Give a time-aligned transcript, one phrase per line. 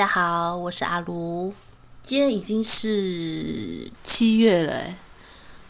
[0.00, 1.52] 大家好，我是阿卢。
[2.00, 4.94] 今天已经是七月了，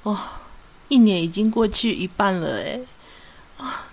[0.04, 0.20] 哇、哦，
[0.86, 2.80] 一年已经过去一半了，哎，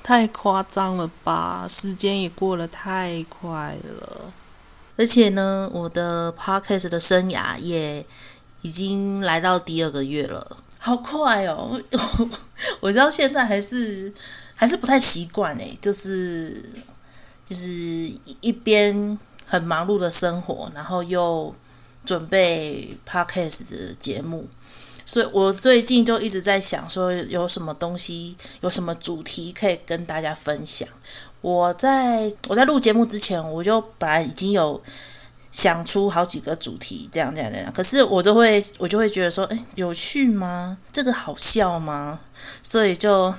[0.03, 1.65] 太夸张了吧！
[1.67, 4.31] 时间也过得太快了，
[4.95, 8.05] 而且呢，我的 podcast 的生涯也
[8.61, 11.81] 已经来到第二个月了，好快哦！
[12.81, 14.13] 我到现在还是
[14.53, 16.63] 还是不太习惯哎，就是。
[17.49, 17.71] 就是
[18.41, 19.17] 一边
[19.47, 21.55] 很忙碌的生活，然后又
[22.05, 24.47] 准备 podcast 的节目，
[25.05, 30.87] 所以我最近就一直在想说，有什么东西，有什么主题可以跟大家分享。
[31.41, 34.81] 我在我在录节目之前，我就本来已经有
[35.51, 40.77] 想出好几个主题，这样这样这样，可是我都会我就会觉得说，哎，有趣吗？
[40.91, 42.19] 这个好笑吗？
[42.61, 43.33] 所以就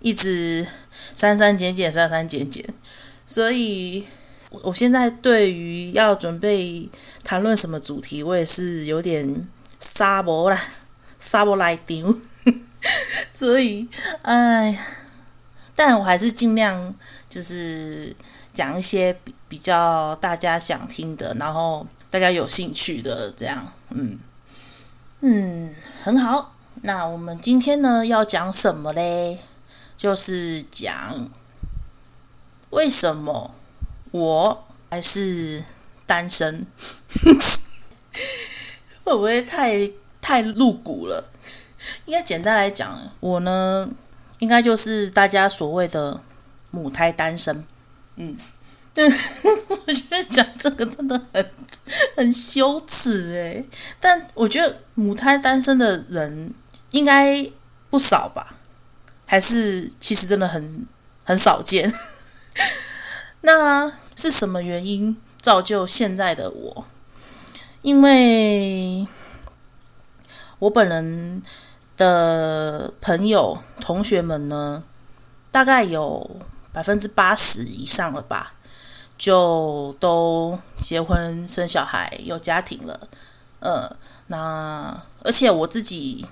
[0.00, 0.66] 一直
[1.14, 2.64] 删删减减，删删减减。
[3.26, 4.06] 所以，
[4.50, 6.88] 我现在对于要准备
[7.22, 9.46] 谈论什么主题，我也是有点
[9.78, 10.58] 沙博啦，
[11.18, 12.14] 沙博来丢。
[13.34, 13.88] 所以，
[14.22, 14.78] 哎，
[15.74, 16.94] 但我还是尽量
[17.28, 18.14] 就是
[18.52, 23.72] 讲一些比比较大家想听的，然后大家有兴趣的这样。
[23.90, 24.18] 嗯
[25.20, 26.54] 嗯，很好。
[26.82, 29.38] 那我们今天呢要讲什么嘞？
[29.96, 31.28] 就是讲。
[32.70, 33.54] 为什么
[34.10, 35.62] 我还是
[36.06, 36.66] 单身？
[39.04, 41.30] 会不会太太露骨了？
[42.04, 43.88] 应该简单来讲，我呢，
[44.38, 46.20] 应该就是大家所谓的
[46.70, 47.64] 母胎单身。
[48.16, 48.36] 嗯，
[48.92, 49.06] 但
[49.86, 51.50] 我觉得讲这个真的很
[52.16, 53.64] 很羞耻哎。
[54.00, 56.52] 但我觉得母胎单身的人
[56.90, 57.46] 应该
[57.90, 58.56] 不少吧？
[59.24, 60.86] 还是其实真的很
[61.24, 61.92] 很少见？
[63.40, 66.84] 那是什么原因造就现在的我？
[67.82, 69.06] 因为
[70.58, 71.40] 我本人
[71.96, 74.82] 的朋友、同学们呢，
[75.52, 76.40] 大概有
[76.72, 78.54] 百分之八十以上了吧，
[79.16, 83.08] 就都结婚、生小孩、有家庭了。
[83.60, 86.26] 呃，那而且我自己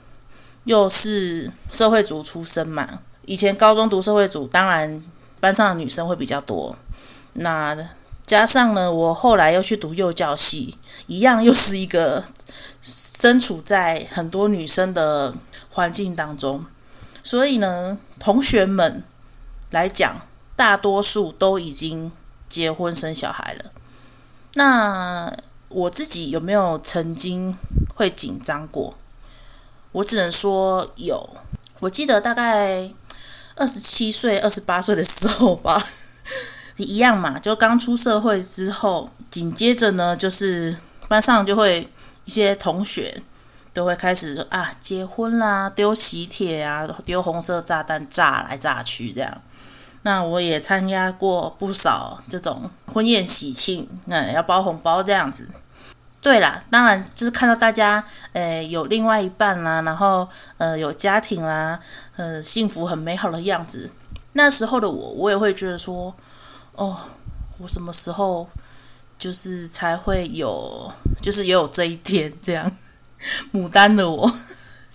[0.65, 5.03] 又是社会组出身嘛，以前高中读社会组，当然。
[5.39, 6.75] 班上的女生会比较多，
[7.39, 7.91] 那
[8.27, 10.77] 加上呢，我后来又去读幼教系，
[11.07, 12.25] 一样又是一个
[12.83, 15.35] 身处在很多女生的
[15.71, 16.65] 环境当中，
[17.23, 19.05] 所以呢，同学们
[19.71, 20.27] 来讲，
[20.57, 22.11] 大多数都已经
[22.49, 23.71] 结婚生小孩了。
[24.55, 25.37] 那
[25.69, 27.57] 我自己有没有曾经
[27.95, 28.97] 会紧张过？
[29.93, 31.37] 我只能说有，
[31.81, 32.93] 我记得大概。
[33.59, 35.83] 二十七岁、二十八岁的时候吧，
[36.85, 40.77] 一样嘛，就刚出社会之后，紧接着呢，就是
[41.09, 41.89] 班上就会
[42.25, 43.23] 一些同学
[43.73, 49.41] 都会开始说啊，结婚啦，丢喜帖啊，丢红色炸弹，炸来炸去这样。
[50.03, 55.49] 那我也参加过不少这种婚宴喜庆，那要包红包这样子。
[56.21, 61.79] 对啦，当然就是看到大家，呃，有另外一半啦，然后呃，有家庭啦，
[62.17, 63.91] 呃，幸福很美好的样子。
[64.33, 66.15] 那时候的我，我也会觉得说，
[66.77, 66.97] 哦，
[67.59, 68.49] 我什么时候
[69.19, 72.71] 就是才会有，就是也有这一天这样，
[73.53, 74.33] 牡丹的我。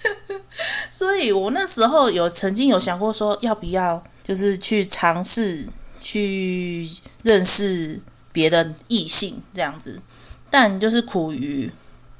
[0.89, 5.67] 所以我那时候有曾经有想过说，要不要就是去尝试
[6.01, 6.87] 去
[7.23, 7.99] 认识
[8.31, 10.01] 别的异性这样子。
[10.49, 11.71] 但就是苦于，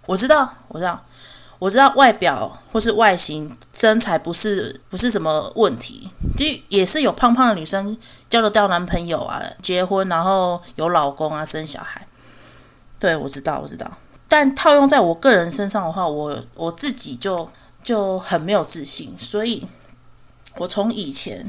[0.06, 1.06] 我知道，我知道，
[1.62, 7.96] 我知道外表或是外形身材不是不是什么问题，就也是有胖胖的女生
[8.28, 12.08] 交得到男朋友啊，结婚然后有老公啊，生小孩。
[12.98, 14.00] 对，我知道，我知道。
[14.28, 17.48] 但套用在我个人身上的话，我我自己就
[17.84, 19.68] 就很没有自信，所以
[20.58, 21.48] 我从以前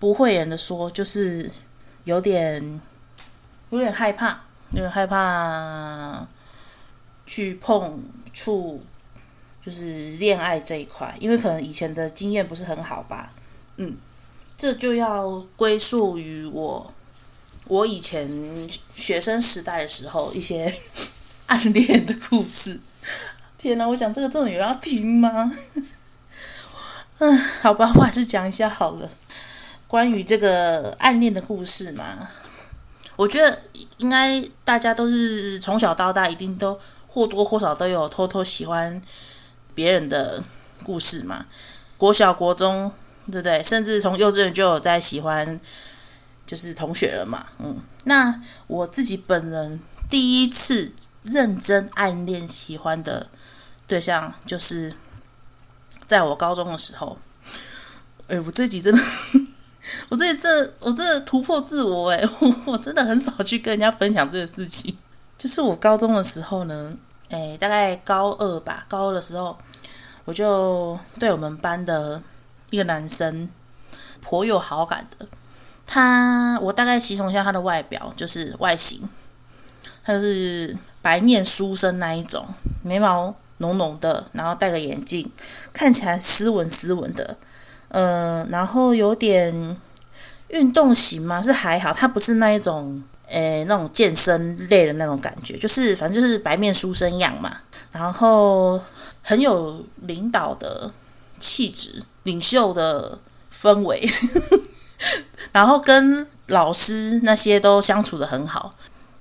[0.00, 1.48] 不讳言的说，就是
[2.02, 2.80] 有点
[3.70, 4.40] 有点害怕。
[4.72, 6.26] 有点害怕
[7.26, 8.84] 去碰触，
[9.64, 13.32] 就是恋爱这一块，因为可能以前的经验不是很好吧。
[13.76, 13.96] 嗯，
[14.56, 16.94] 这就要归宿于我，
[17.66, 18.28] 我以前
[18.94, 20.74] 学生时代的时候一些
[21.46, 22.80] 暗恋的故事。
[23.58, 25.52] 天哪，我讲这个真的有要听吗？
[27.18, 29.10] 嗯， 好吧，我还是讲一下好了。
[29.86, 32.28] 关于这个暗恋的故事嘛。
[33.16, 33.62] 我觉得
[33.98, 39.02] 应该大家都是从小到大，一定都或多或少都有偷偷喜欢
[39.80, 40.44] 别人的
[40.84, 41.46] 故事嘛。
[41.96, 42.92] 国小、国中，
[43.32, 43.64] 对不对？
[43.64, 45.58] 甚至从幼稚园就有在喜欢，
[46.46, 49.80] 就是同学了嘛，嗯，那我自己本人
[50.10, 50.92] 第一次
[51.22, 53.28] 认真暗恋喜欢的
[53.86, 54.92] 对象，就是
[56.06, 57.18] 在我高中的时候。
[58.28, 59.02] 哎，我这集 真的，
[60.10, 64.98] 我这这我这突破自我哎，我我真的很少去跟人家分享这个事情。
[65.38, 66.94] 就是我高中的时候呢，
[67.30, 69.56] 哎，大概高二吧，高二的时候，
[70.24, 72.20] 我就对我们班的
[72.70, 73.48] 一个男生
[74.20, 75.26] 颇有好感的。
[75.86, 79.08] 他，我大概形容一下他的外表，就是外形，
[80.04, 82.46] 他就是白面书生那一种，
[82.82, 85.30] 眉毛浓浓的，然后戴个眼镜，
[85.72, 87.36] 看起来斯文斯文的。
[87.88, 89.76] 嗯、呃，然后有点
[90.48, 97.58] 运动型嘛，是还好，他不是那一种，诶，那种健身类的那种感觉，就是反正就是白面书生样嘛，
[97.92, 98.82] 然后
[99.22, 100.90] 很有领导的
[101.38, 103.18] 气质，领袖的
[103.52, 104.00] 氛围，
[105.52, 108.74] 然后跟老师那些都相处得很好，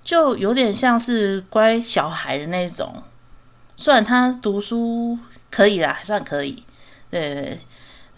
[0.03, 3.03] 就有点像是乖小孩的那种，
[3.77, 5.19] 虽然他读书
[5.51, 6.63] 可以啦，还算可以，
[7.09, 7.57] 对。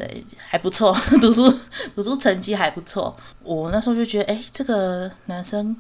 [0.02, 1.54] 对，还不错， 读书
[1.96, 3.16] 读书成绩还不错。
[3.44, 5.76] 我那时候就觉得，哎，这个男生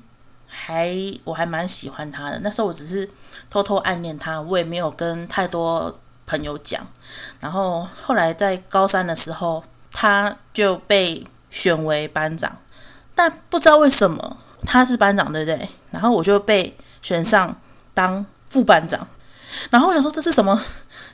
[0.48, 2.40] 还我还蛮喜欢他的。
[2.44, 3.10] 那时候我只是
[3.50, 6.86] 偷偷暗恋他，我也没有跟太多朋友讲。
[7.40, 12.56] 然后后来在高三的时候，他就被选为班长，
[13.16, 14.38] 但不知道为什么
[14.68, 15.68] 他是班长，对不对？
[15.90, 17.60] 然后我就被选上
[17.96, 19.08] 当副班长。
[19.72, 20.62] 然后我想说，这是什么？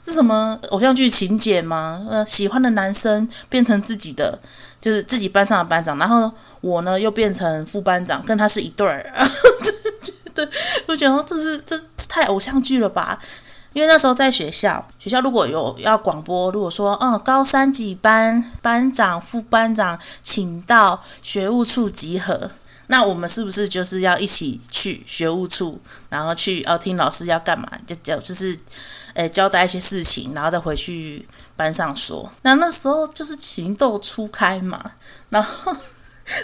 [0.07, 2.07] 是什么偶像剧情节吗？
[2.09, 4.39] 呃，喜欢的男生变成自己的，
[4.79, 6.31] 就是自己班上的班长，然后
[6.61, 9.13] 我呢又变成副班长，跟他是一对儿。
[10.33, 10.47] 对，
[10.87, 11.77] 我觉得这是这
[12.07, 13.19] 太偶像剧了吧？
[13.73, 22.49] 因为那时候在学校，学校如果有要广播，如果说嗯高三几班班长、副班长请到学务处集合，
[22.87, 25.79] 那我们是不是就是要一起去学务处，
[26.09, 27.69] 然后去哦听老师要干嘛？
[27.85, 28.57] 就就就是。
[29.13, 32.31] 诶，交代一些事情，然后再回去班上说。
[32.43, 34.91] 那那时候就是情窦初开嘛，
[35.29, 35.75] 然后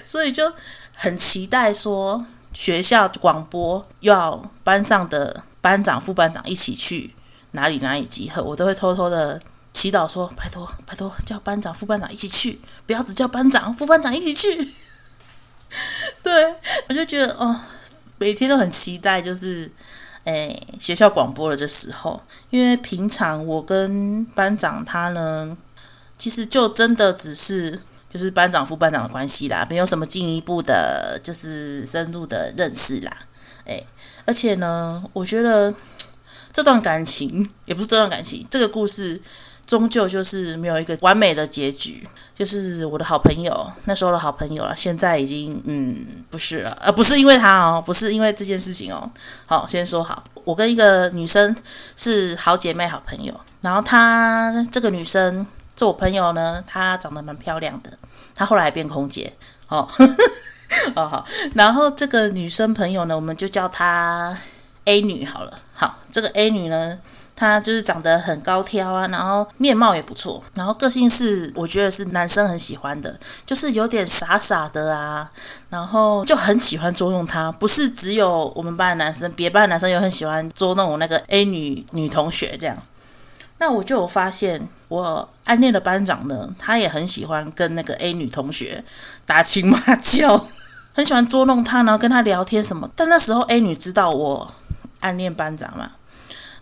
[0.03, 0.51] 所以就
[0.95, 7.13] 很期待说学校广播要班上的班长、副班长一起去
[7.51, 9.39] 哪里哪里集合，我都会偷偷的
[9.71, 14.67] 祈祷说：拜托拜托，叫班长、副班长一起去，不要只叫班长、副班长一起去。
[16.23, 16.55] 对，
[16.89, 17.59] 我就觉得哦，
[18.17, 19.71] 每天都很期待，就是。
[20.25, 25.57] 诶，学校广播了的时候，因为平常我跟班长他呢，
[26.17, 27.77] 其实就真的只是
[28.09, 33.13] 就是班长副班长的关系啦，没有什么进一步的，就是深入的认识啦。
[33.65, 33.85] 诶，
[34.25, 35.75] 而且呢，我觉得
[36.53, 39.21] 这段感情也不是这段感情，这个故事。
[39.73, 49.09] 终究就是没有一个完美的结局，就是我的好朋友，那时候的好朋友了，现在已经嗯不是了，呃不是因为他哦，不是因为这件事情哦。
[49.47, 51.55] 好，先说好，我跟一个女生
[51.97, 55.43] 是好姐妹、好朋友，然后她这个女生
[55.75, 57.97] 做我朋友呢，她长得蛮漂亮的，
[58.35, 59.33] 她后来变空姐，
[59.69, 59.89] 哦，
[60.93, 64.37] 哦好，然后这个女生朋友呢，我们就叫她
[64.85, 66.99] A 女好了，好，这个 A 女呢。
[67.35, 75.29] 他就是长得很高挑啊，然后面貌也不错，然后个性是我觉得是男生很喜欢的，就是有点傻傻的啊，
[75.69, 77.51] 然后就很喜欢捉弄他。
[77.51, 82.77] 不是只有我们班的男生，别班的男生也很喜欢捉弄我那个 A 女女同学这样。
[83.57, 88.83] 那我就有发现，我暗恋的班长呢，他也很喜欢跟那个 A 女同学
[89.25, 90.47] 打情骂俏，
[90.93, 92.89] 很喜欢捉弄她，然后跟她聊天什么。
[92.95, 94.51] 但那时候 A 女知道我
[94.99, 95.91] 暗恋班长嘛。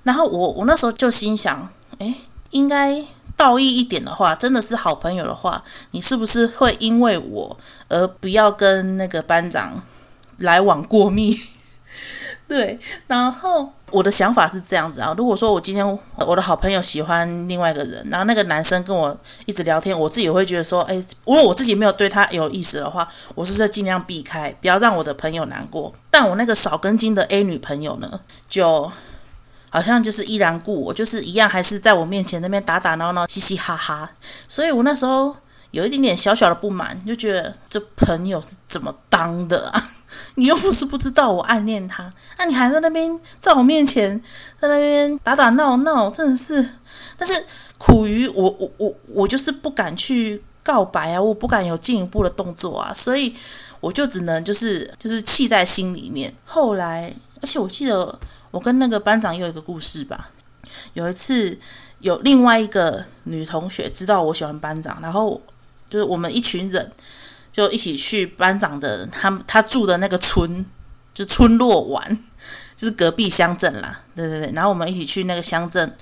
[0.03, 2.15] 然后我我那时候就心想，诶，
[2.50, 3.03] 应该
[3.38, 9.84] 道义一点的话，真的是好朋友的话，你是不是会因为我而不要跟那个班长
[10.38, 11.36] 来往过密？
[12.48, 19.15] 对，然后我的想法是这样子啊，如果说我今天我的好朋友喜欢另外一个人，然后那个男生跟我
[19.46, 25.93] 一直聊天，我自己会觉得说，诶，如果我自己没有对他有意思的话，我是不是尽量避开，不要让我的朋友难过。
[26.10, 28.91] 但我那个少根筋的 A 女朋友呢，就。
[29.73, 34.11] 好像就是依然故我，就是一样，还是在我面前那边打打闹闹、嘻嘻哈哈。
[34.45, 35.33] 所以我那时候
[35.71, 39.81] 有一点点小小的不满，就觉得这朋友是怎么当的啊？
[40.35, 44.21] 你又不是不知道我暗恋他，那、你还在那边在我面前
[44.59, 46.69] 在那边打打闹闹，真的是。
[47.17, 47.45] 但是
[47.77, 53.33] 苦于我我我我就是不敢去告白啊，我不敢有进一步的动作啊，所以
[53.79, 56.33] 我就只能就是就是气在心里面。
[56.43, 58.19] 后来，而且我记得。
[58.51, 60.29] 我跟那个班长有一个故事吧。
[60.93, 61.58] 有一次，
[62.00, 65.41] 有另外一个女同学知道我喜欢班长，然后
[65.89, 66.91] 就是我们一群人
[67.51, 70.65] 就一起去班长的他他住的那个村，
[71.13, 72.17] 就村落玩，
[72.77, 74.01] 就是隔壁乡镇啦。
[74.15, 75.96] 对对对，然后我们一起去那个乡镇。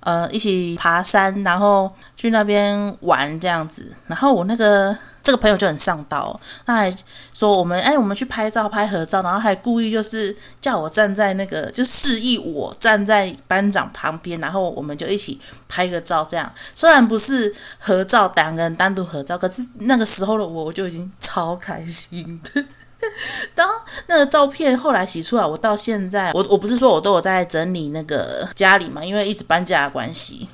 [0.00, 3.90] 呃，一起爬山，然后去那边玩这样子。
[4.06, 6.94] 然后我那个这个朋友就很上道，他还
[7.32, 16.22] 说我们哎，我们去拍照拍合照，然后还故意就是叫我站在那个，就示意我站在班长旁边，然后我们就一起拍个照。
[16.22, 22.62] 这样虽然不是合照，两个人单独合照，可是那个时候的我，我就已经超开心的。
[23.54, 23.66] 当
[24.08, 30.46] 那个照片后来洗出来，我到现在，我我不是说我都有在整理那个家里嘛，因为一直搬家的关系。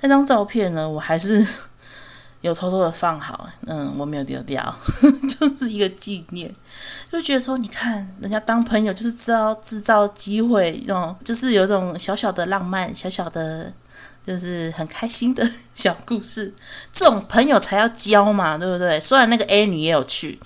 [0.00, 1.46] 那张照片呢，我还是
[2.42, 4.74] 有偷偷的放好，嗯，我没有丢掉，
[5.28, 6.52] 就是一个纪念。
[7.10, 13.72] 就觉得说，你看人家当朋友就是知道制造机会，那种就是有一种小小的浪漫，小小的，
[14.26, 16.54] 就是很开心的 小故事。
[16.92, 18.98] 这种朋友才要交嘛，对不对？
[19.00, 20.40] 虽然那个 A 女也有去。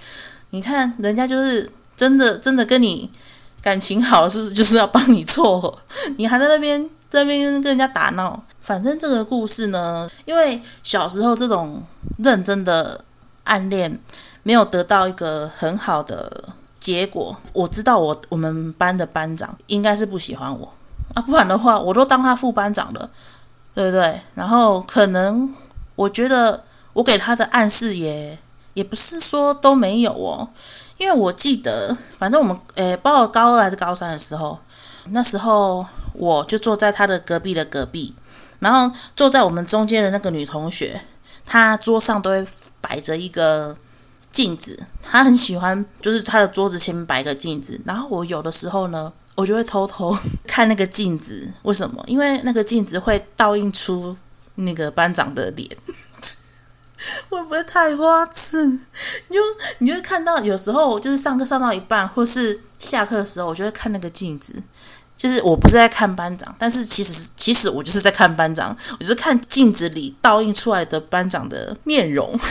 [0.51, 3.11] 你看，人家就是真的，真的跟你
[3.63, 5.81] 感情好，是 就是要帮你做，
[6.17, 8.42] 你还在那边在那边跟人家打闹。
[8.61, 11.83] 反正这个故事呢，因为小时候这种
[12.18, 13.02] 认真的
[13.44, 13.99] 暗恋
[14.42, 16.49] 没有得到一个很好的
[16.80, 20.73] 结果，我知道我我们班的班长应该是不喜欢我
[21.14, 23.09] 啊，不然的话我都当他副班长了，
[23.75, 24.21] 对不对？
[24.35, 25.54] 然后可能
[25.94, 28.37] 我觉得我给他的暗示也。
[28.75, 30.49] 也不是说都没有哦，
[30.99, 34.59] 因为我记得，反正我们诶，包括高二还是高三的时候，
[35.11, 38.14] 那时候我就坐在他的隔壁的隔壁，
[38.61, 41.02] 然后坐在我们中间的那个女同学，
[41.44, 42.47] 她桌上都会
[42.80, 43.76] 摆着一个
[44.30, 50.16] 镜子，她很喜欢，就是她的桌子前面摆个镜子，然后我有的时候呢，我就会偷偷
[50.47, 52.02] 看那个镜子，为什么？
[52.06, 54.16] 因为那个镜子会倒映出
[54.54, 55.68] 那个班长的脸。
[57.28, 58.64] 会不会太花痴？
[58.64, 58.78] 你
[59.37, 59.40] 就
[59.80, 64.54] 你就会看到，有时候就是上课上到一半，或是下课的时候，我就会看那个镜子。
[65.16, 72.38] 就是我不是在看班长，但是其实其实我就是在看班长，我就是看镜子里倒映出来的班长的面容。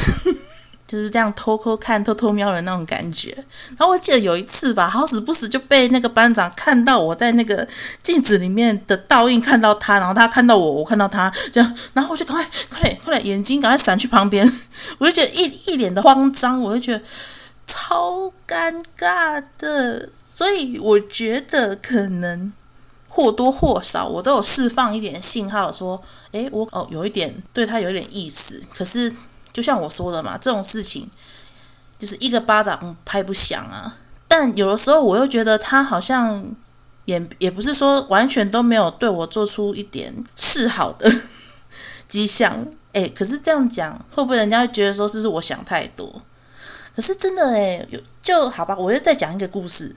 [0.86, 3.34] 就是这样偷偷看、偷偷瞄的那种感觉。
[3.70, 7.68] 然后我记得有一次吧，好死不死就被那个班长看到我在那个
[8.04, 14.48] 镜子里面的倒映，看到他，然后他看到我，我看到他，这样，然后我就赶快、快点、快点，眼睛赶快闪去旁边。
[15.00, 17.02] 我就觉得一一脸的慌张，我就觉得
[17.84, 20.10] 超尴尬的。
[20.28, 22.52] 所以我觉得可能
[23.10, 29.14] 或多或少我都有释放一点信号，说，诶，我哦有一点对他有点意思，可是。
[29.54, 31.08] 就像我说的嘛，这种事情
[32.00, 34.00] 就是一个巴掌拍不响啊。
[34.28, 36.44] 但有的时候我又觉得他好像
[37.06, 41.08] 也也不是说完全都没有对我做出一点示好的
[42.10, 42.66] 迹象。
[42.94, 46.24] 诶，可是这样讲会不会人家会觉得说是不是我想太多？
[46.96, 48.76] 可是真的诶，有就好吧。
[48.78, 49.96] 我又再讲一个故事，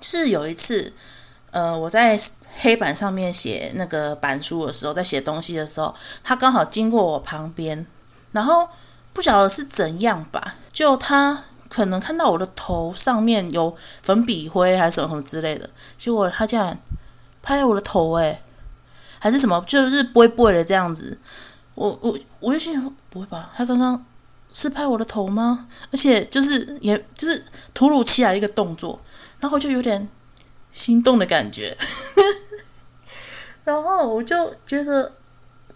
[0.00, 0.92] 是有一次，
[1.50, 2.18] 呃，我在
[2.58, 7.86] 黑板上面写那个板书的时候，在写东西的时候，他刚好经过我旁边。
[8.32, 8.68] 然后
[9.12, 16.78] 不晓得是怎样吧，就他可能看到我的头上面有粉笔灰还是什么什么之类的，结果他竟然
[17.42, 18.42] 拍我的头诶，
[19.18, 21.18] 还是什么，就是不会不会的这样子。
[21.74, 24.04] 我我我就心想不会吧，他刚刚
[24.56, 25.68] 是拍我的头吗？
[25.92, 27.44] 而且就是也就是
[27.74, 28.98] 突如其来的一个动作，
[29.38, 30.08] 然后就有点
[30.72, 31.76] 心动的感觉，
[33.64, 35.12] 然后我就觉得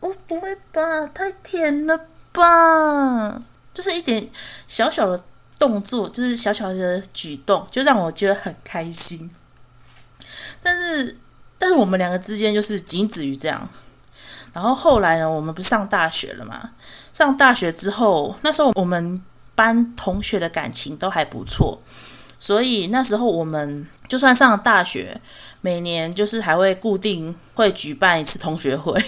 [0.01, 2.07] 哦不会吧，太甜了。
[2.33, 3.43] 吧，
[3.75, 4.31] 就是一点
[4.69, 5.21] 小小的
[5.59, 9.29] 动作，就是小小的举动，就让我觉得很开心。
[10.63, 11.19] 但是，
[11.59, 13.69] 但是我们两个之间就是仅止于这样。
[14.53, 16.71] 然后后来呢，我们不是上大学了嘛？
[17.21, 19.23] 上大学之后，那时候我们
[19.55, 21.83] 班同学的感情都还不错，
[22.39, 25.21] 所以那时候我们就算上了大学，
[25.61, 28.99] 每年就是还会固定会举办一次同学会。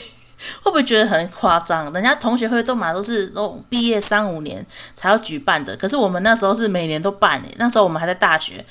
[0.62, 1.90] 会不会觉得很夸张？
[1.92, 7.54] 人家同学会都嘛都是那种毕业三五年才要举办的，可是我们那时候是每年都办诶。
[7.56, 8.62] 那时候我们还在大学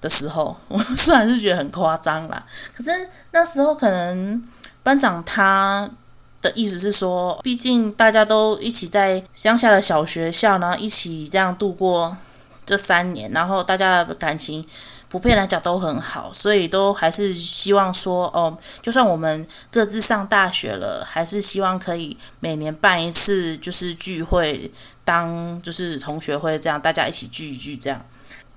[0.00, 2.90] 的时候， 我虽然是觉得很夸张啦，可是
[3.30, 4.42] 那时候可能
[4.82, 5.88] 班长他
[6.42, 12.16] 的意思是说，毕竟大家都一起在乡下的小学校，然后一起这样度过
[12.64, 14.66] 这三年，然后大家的感情。
[15.10, 24.70] 普遍来讲都很好，所以都还是希望说，哦，就算我们各自上大学了，还是希望可以每年办一次，就是聚会，
[25.06, 28.04] 当就是同学会这样，大家一起聚一聚这样。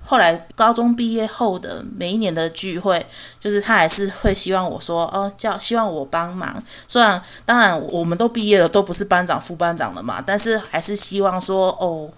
[0.04, 3.04] 后来高中毕业后的每一年的聚会，
[3.40, 6.62] 就是他还是会希望我说，哦，叫希望我帮忙。
[6.86, 12.10] 虽然当然我们都毕业了，都不是班长、副班长了嘛，但是还是希望说，哦。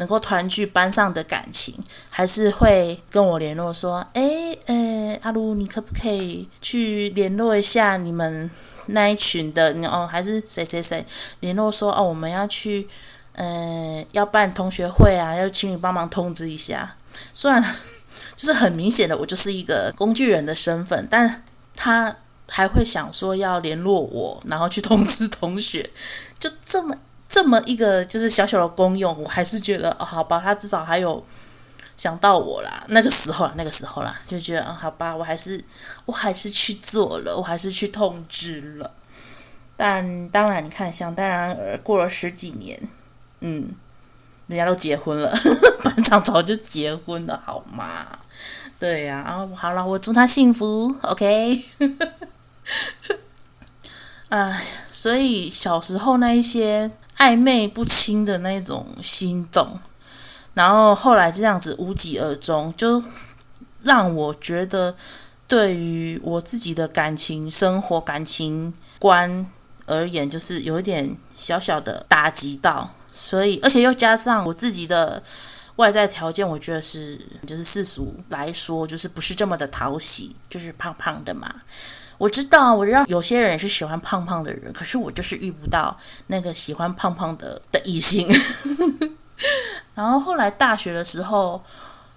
[0.00, 1.74] 能够团聚班上的感情，
[2.08, 8.48] 还是会跟我联络说：“哎，呃，阿卢，你可不可以去联络一下你们
[8.86, 9.74] 那一群的？
[9.88, 11.04] 哦，还是谁谁谁
[11.40, 12.86] 联络说哦，我们要去，
[13.38, 16.96] 呃，要办同学会啊，要请你帮忙通知一下。
[17.32, 17.62] 虽然
[18.36, 22.16] 就是很明显的，我就是一个工具人的身份，但他
[22.48, 25.90] 还会想说要联络我，然后去通知同学，
[26.38, 26.94] 就这么。”
[27.30, 31.22] 这么一个就是小小的功用，我还是觉得哦，好吧，他至少还有
[31.94, 32.82] 想到我啦。
[32.88, 35.62] 那个时候啦，那个时候啦，就觉得嗯，好吧，我还是
[36.06, 38.90] 我还是去做了，我还是去通知了。
[39.76, 42.88] 但当然，你看，想当然而过了十几年，
[43.40, 43.74] 嗯，
[44.46, 45.32] 人家都结婚了，
[45.84, 48.06] 班长早就结婚了，好吗？
[48.78, 51.60] 对呀，啊，好了，我祝他幸福，OK。
[54.30, 56.90] 哎，所以小时候那一些。
[57.18, 59.80] 暧昧不清的那种心动，
[60.54, 63.02] 然后后来这样子无疾而终，就
[63.82, 64.94] 让我觉得
[65.48, 69.50] 对于我自己的感情生活、感情观
[69.86, 72.94] 而言，就是有一点小小的打击到。
[73.20, 75.20] 所以，而且又加上我自己的
[75.76, 81.52] 外在条件，我觉得是就是世俗来说，就是不是这么的讨喜，就是胖胖的嘛。
[82.16, 85.98] 我知道，我知道有些人是喜欢胖胖的人，可是我就是遇不到
[86.28, 88.28] 那个喜欢胖胖的的异性。
[89.94, 91.62] 然后后来大学的时候，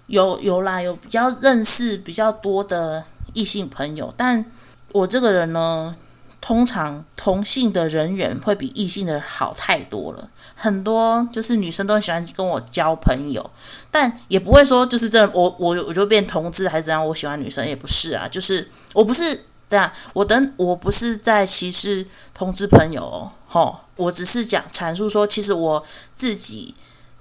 [0.06, 4.44] 有有啦，有比较认识比较多的异性朋友，但
[4.92, 5.96] 我这个人呢，
[6.42, 10.28] 通常同性的人缘会比异性的好太多了。
[10.54, 13.50] 很多就是女生都很喜欢跟我交朋友，
[13.90, 19.46] 但也不会说就是这我我我就变同志还是怎样，我喜欢女生也不是啊，就是我不是。
[19.68, 25.82] 对啊，我等我不是在歧视同志朋友哦，吼，我只是讲阐述说，其实我
[26.14, 26.74] 自己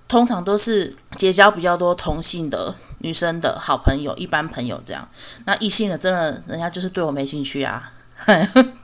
[0.10, 5.08] 通常都是结交比较多同性的女生的好朋友，一般朋友这样。
[5.46, 7.94] 那异性的真的，人家就是对我没兴趣啊。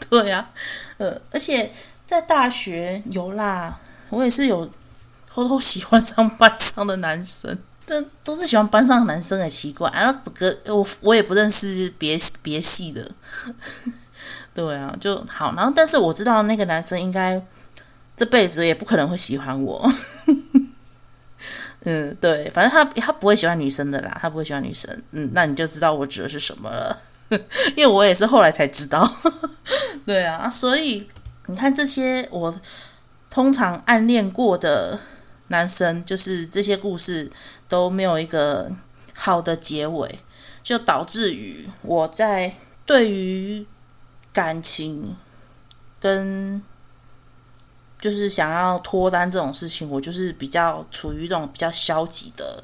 [0.09, 0.49] 对啊，
[0.97, 1.71] 呃，而且
[2.05, 4.69] 在大学有啦，我也是有
[5.29, 7.57] 偷偷喜欢上班上的男生。
[7.85, 9.89] 这都是喜欢班上男生，很奇怪。
[9.93, 10.19] 然后
[10.65, 13.09] 我我也不认识别别系的，
[14.53, 15.53] 对啊，就好。
[15.55, 17.41] 然后但是我知道那个男生应该
[18.17, 19.89] 这辈子也不可能会喜欢我。
[21.83, 25.01] 嗯，对，反正他他不会喜欢女生的啦，他不会喜欢女生。
[25.11, 27.01] 嗯，那你就知道我指的是什么了，
[27.75, 29.09] 因为我也是后来才知道。
[30.05, 31.07] 对啊，所以
[31.47, 32.59] 你看这些我
[33.29, 34.99] 通常暗恋过的
[35.47, 37.31] 男生，就是这些故事。
[37.69, 38.71] 都没有一个
[39.13, 40.19] 好的结尾，
[40.63, 42.53] 就导致于我在
[42.85, 43.67] 对于
[44.31, 45.17] 感情
[45.99, 46.63] 跟
[47.99, 52.63] 就是想要脱单这种事情，我就是比较处于一种比较消极的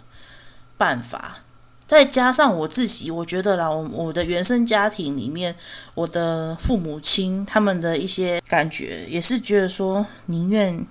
[0.78, 1.40] 办法。
[1.94, 5.56] 再加上我自己，我觉得啦，我我的原生家庭里面，
[5.94, 10.86] 我的父母亲他们的一些感觉，也是觉得说宁愿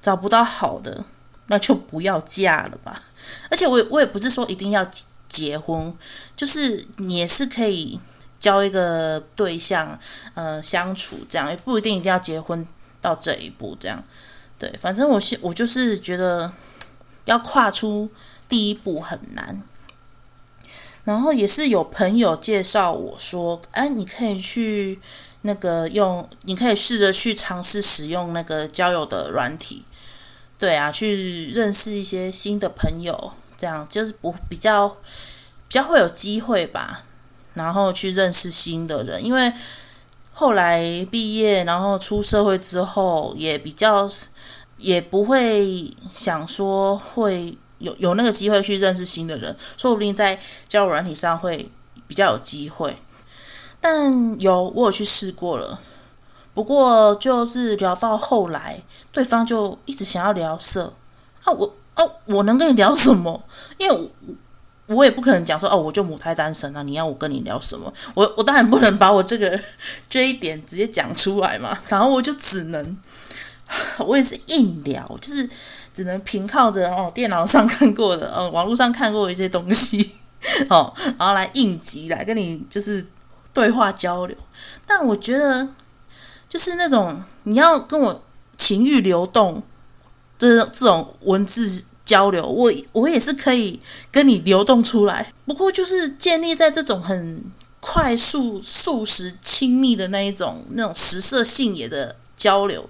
[0.00, 1.04] 找不到好的。
[1.48, 3.02] 那就不要嫁了吧，
[3.50, 4.86] 而且我我也不是说一定要
[5.28, 5.94] 结婚，
[6.34, 8.00] 就是你也是可以
[8.38, 9.98] 交一个对象，
[10.34, 12.66] 呃，相处这样，也不一定一定要结婚
[13.02, 14.02] 到这一步这样。
[14.58, 16.50] 对，反正我我就是觉得
[17.26, 18.08] 要跨出
[18.48, 19.60] 第一步很难。
[21.04, 25.00] 然后也是有朋友介绍我说，哎，你可以去
[25.42, 29.84] 那个用，你可以试着去尝试使用那个交友的软体。
[30.58, 34.96] 对啊，去认识一些新的朋友，这样就是不比较比
[35.70, 37.04] 较会有机会吧。
[37.54, 39.52] 然后去认识新的人，因为
[40.32, 44.08] 后来毕业，然后出社会之后，也比较
[44.78, 51.70] 也不会想说会有有那个机会去认识新的人，说不定在交友软体上会
[52.06, 52.96] 比较有机会。
[53.80, 55.80] 但有我有去试过了。
[56.54, 60.94] 不过就是聊到后来，对方就一直想要聊色
[61.44, 63.42] 啊，我哦、我能跟你聊什么？
[63.78, 63.94] 因为
[64.86, 67.92] 我我也不可能讲说哦，我就母胎单身啊，你要我跟你聊什么？
[68.14, 69.58] 我我当然不能把我这个
[70.10, 72.98] 这一点直接讲出来嘛，然后我就只能，
[74.06, 75.48] 我也是硬聊，就是
[75.92, 80.12] 只能凭靠着哦电脑上看过的，哦网络上看过一些东西，
[80.68, 83.06] 哦，然后来应急来跟你就是
[83.52, 84.36] 对话交流，
[84.86, 85.68] 但我觉得。
[86.48, 88.22] 就是那种你要跟我
[88.58, 89.62] 情欲流动
[90.38, 93.80] 这这种文字交流，我我也是可以
[94.10, 95.32] 跟你流动出来。
[95.46, 97.42] 不过就是建立在这种很
[97.80, 102.86] 快速、速食、亲密的那一种那种食色性也的交流，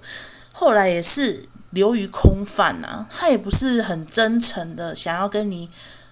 [0.53, 5.69] 后来也是流于空泛呐、啊，他也不是很真诚的想要跟你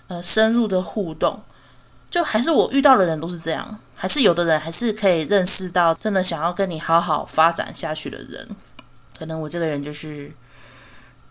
[0.07, 1.41] 呃深入的互动。
[2.09, 8.49] 就还是我遇到的人都是这样，还是有的人还是可以认识到真的想要跟你好好发展下去的人。
[9.17, 10.29] 可能我这个人就是，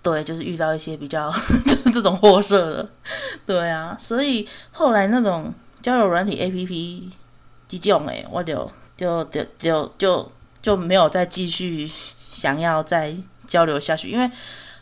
[0.03, 1.31] 对，就是遇到一些比较
[1.66, 2.88] 就是这种货色的，
[3.44, 7.11] 对啊，所以后来那种交友软体 APP
[7.68, 11.90] 这种诶，我就就就就就就没有再继续
[12.40, 13.14] 想要再
[13.46, 14.31] 交流下去，因为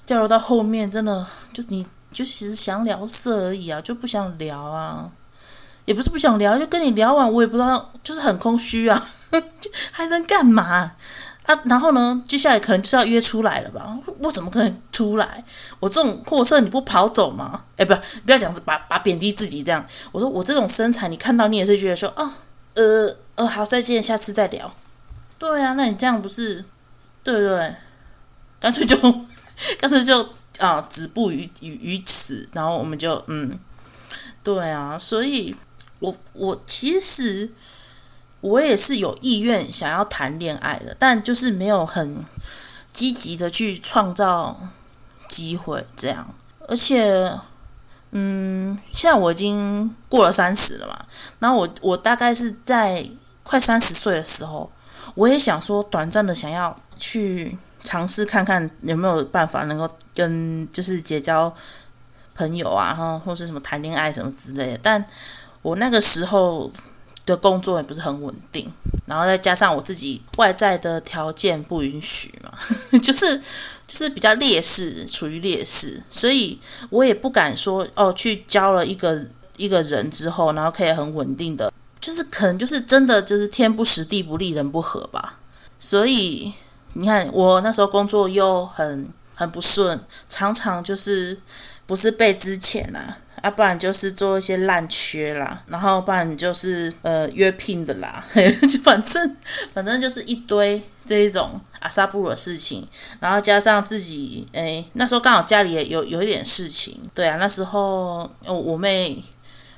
[0.07, 5.11] 交流到后面真的就你就其实想聊色而已啊，就不想聊啊，
[5.85, 9.09] 也不是不想聊，就跟你聊完我也不知道，就是很空虚啊，
[9.91, 10.93] 还能干嘛？
[11.43, 13.99] 啊，然后呢，接下来可能就是要约出来了吧？
[14.21, 15.43] 我怎么可能出来？
[15.81, 17.65] 我这种货色你不跑走吗？
[17.77, 17.95] 哎，不，
[18.25, 19.85] 不要讲，把把贬低自己这样。
[20.13, 22.31] 我说我这种身材，你看到你也是觉得说，哦，
[22.75, 24.71] 呃呃，好，再见，下次再聊。
[25.39, 26.65] 对啊，那你这样不是，
[27.33, 27.77] 对对？
[28.61, 28.97] 干脆就
[29.81, 33.59] 干脆就啊，止步于于于此，然后我们就嗯，
[34.43, 35.55] 对啊，所以
[36.01, 37.53] 我我其实。
[38.41, 42.25] 我也是有意愿想要谈恋爱的，但就是没有很
[42.93, 44.57] 积极的去创造
[45.29, 46.33] 机会这样。
[46.69, 47.37] 而且，
[48.13, 51.05] 嗯，现在我已经过了三十了嘛，
[51.41, 53.05] 然后我我大概是在
[53.43, 54.71] 快三十岁的时候，
[55.17, 61.55] 我也想说短暂的想要去尝试看看有没有办法能够跟就是结交
[62.35, 64.81] 朋友啊，哈，或是什么谈恋爱什么之类的。
[64.83, 65.03] 但
[65.63, 66.71] 我那个时候。
[67.29, 68.73] 的工作也不是很稳定，
[69.05, 72.51] 然后再加上我自己外在的条件不允许嘛，
[73.01, 73.37] 就 是
[73.87, 76.59] 就是比较劣势，处于劣势，所以
[76.89, 85.39] 我也不敢说哦，去交了一个一个人之后，然后可以很稳定的，就是可能就是真的就是天不时地不利人不和吧。
[85.79, 86.55] 所以
[86.95, 91.39] 你看我那时候工作又很很不顺，常常就是
[91.87, 93.19] 不是被资遣啊。
[93.41, 98.25] 要、啊、不然就是做一些烂缺啦，然后不然就是呃约聘的啦，
[98.69, 99.37] 就反正
[99.73, 102.85] 反正就是一堆这一种阿萨布鲁的事情，
[103.21, 109.23] 然后加上自己诶那时候刚好家里也有有一点事情，对啊，那时候我妹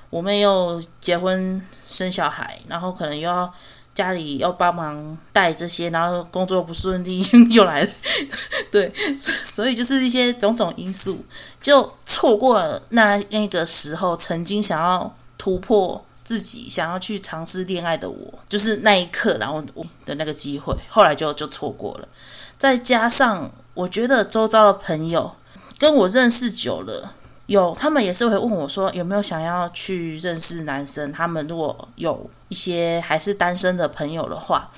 [0.09, 3.55] 我妹又结婚生小孩，然后可能又要。
[4.01, 7.91] 家里要帮忙带这些，然后工作不顺利 又来了，
[8.73, 11.25] 对， 所以就是一些种种因素，
[11.61, 22.09] 就错过了那那个时候曾经想要突破自己、想要去尝试恋爱的我，就是那一刻，然后我的那个机会，后来就就错过了。
[22.57, 25.35] 再加上我觉得周遭的朋友
[25.79, 27.15] 跟我认识久了。
[27.47, 31.11] 有，他们也是会问我说有没有想要去认识男生。
[31.11, 34.71] 他们如果有一些还是单身的朋友的话，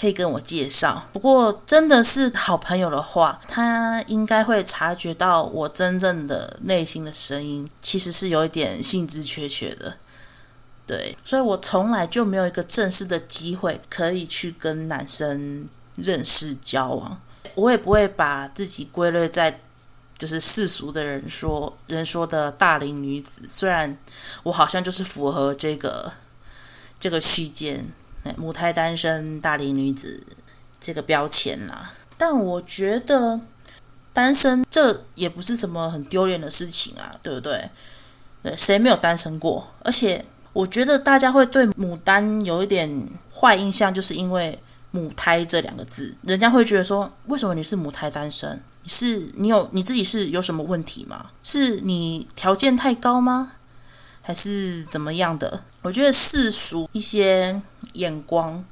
[0.00, 1.06] 可以跟我介绍。
[1.12, 9.98] 不过真的是好朋友的话，他应该会察觉到我真正的内心的声音，其实是有一点兴致缺缺的。
[10.86, 17.20] 对，所以我从来就没有一个正式的机会可以去跟男生认识交往。
[17.54, 19.60] 我也不会把自己归类在。
[20.18, 23.96] 就是世俗的人说人说的大龄女子，虽然
[24.42, 26.12] 我好像就是符合这个
[27.00, 27.90] 这个区间，
[28.36, 30.22] 母胎单身大龄女子
[30.78, 33.40] 这个标签啦，但我觉得
[34.12, 37.70] 单身这也不是什么很丢脸的事情啊，对不对？
[38.42, 39.68] 对，谁没有单身过？
[39.82, 44.58] 而且我觉得大家会对母单有一点坏印象，就是因为
[44.90, 48.62] 母胎这两个字，人家会觉得说，为什么你是母胎单身？
[48.86, 51.30] 是你有你自己是有什么问题吗？
[51.42, 53.52] 是你条件太高吗？
[54.22, 55.62] 还是怎么样的？
[55.82, 57.60] 我觉得世俗一些
[57.94, 58.64] 眼光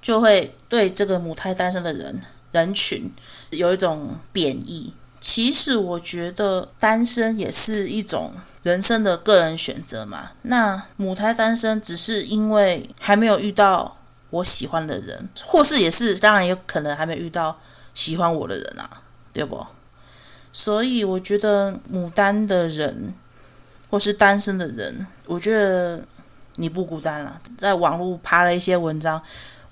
[0.00, 2.20] 就会对这个母胎单身的人
[2.52, 3.12] 人群
[3.50, 4.92] 有一种贬义。
[5.20, 8.32] 其实我觉得单身也是一种
[8.62, 10.32] 人生的个人选择嘛。
[10.42, 13.96] 那母胎单身只是因为还没有遇到
[14.30, 17.58] 我喜欢的人，或是也是当然有可能还没遇到
[17.92, 19.02] 喜欢我的人啊。
[19.32, 19.64] 对不？
[20.52, 23.14] 所以我觉得牡丹的人，
[23.90, 26.02] 或是单身的人，我觉得
[26.54, 27.40] 你不孤单了。
[27.58, 29.20] 在网络爬了一些文章，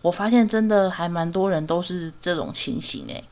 [0.03, 3.25] 我发现真的还蛮多人都是这种情形诶。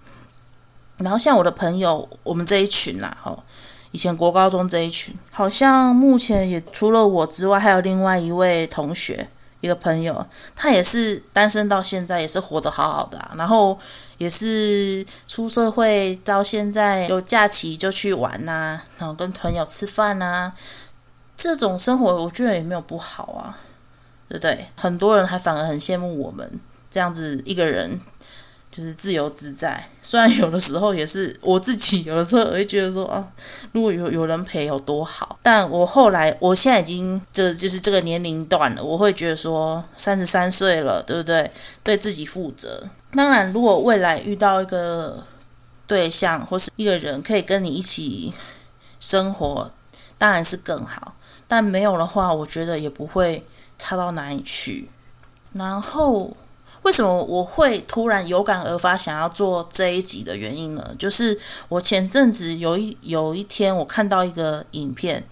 [0.99, 3.43] 然后像我的朋友，我们这一群啦，吼，
[3.91, 9.29] 以前国高中这一群，好像目前也除了我之外，还有另外一位同学。
[9.63, 13.31] 一个朋友，他也是单身到现在，也是活得好好的。
[13.37, 13.77] 然后
[14.19, 20.53] 也是出社会到现在，有假期就去玩呐，然后跟朋友吃饭呐。
[21.37, 23.59] 这种生活我觉得也没有不好啊，
[24.29, 24.69] 对不对？
[24.75, 26.59] 很多人还反而很羡慕我们
[26.91, 28.01] 这样子一个人，
[28.71, 29.91] 就是自由自在。
[30.01, 33.33] 虽然有的时候也是我自己，有的时候我会觉得说啊，
[33.73, 35.39] 如果有有人陪有多好。
[35.43, 41.51] 但我后来，我现在已经这就是这个年龄段了，我会觉得说三十三岁了，对不对？
[41.85, 42.89] 对自己负责。
[43.17, 45.25] 当然，如果未来遇到一个
[45.87, 48.35] 对象或是一个人可以跟你一起
[49.01, 49.71] 生活，
[50.19, 51.15] 当然是更好。
[51.49, 53.47] 但没有的话，我觉得也不会
[53.79, 54.91] 差到哪里去。
[55.55, 56.37] 然后，
[56.83, 60.95] 为什么我会突然有感而发想要做这一集的原因呢？
[60.99, 65.27] 就是我前阵子有一有一天，我看到一个影片，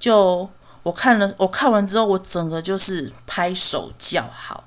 [0.00, 0.50] 就
[0.82, 4.64] 我看了，我看完之后，我整个就是拍手叫好。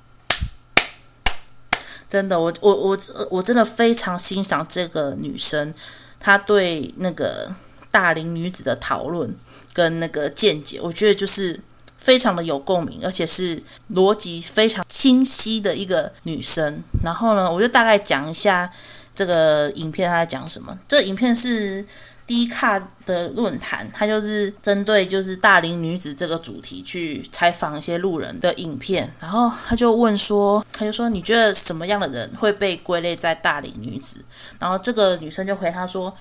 [2.08, 2.98] 真的，我我我
[3.30, 5.74] 我真的非常欣赏这个女生，
[6.20, 7.54] 她对那个
[7.90, 9.34] 大龄女子的讨论
[9.72, 11.60] 跟那个见解，我觉得就是
[11.96, 16.82] 非常的有共鸣，而且是逻辑非常清晰的一个女生。
[17.02, 18.70] 然后呢，我就大概讲一下
[19.14, 20.78] 这个影片她在讲什么。
[20.86, 21.84] 这影片是。
[22.26, 34.24] 低卡的论坛，他就是针对就是大龄女子这个主题去采访一些路人的影片，然后他就问说，他就说你觉得什么样的人会被归类在大龄女子？
[34.58, 36.12] 然后这个女生就回他说，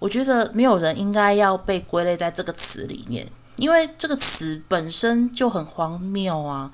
[0.00, 6.72] 我觉得没有人应该要被归类在这个词里面，因为这个词本身就很荒谬啊，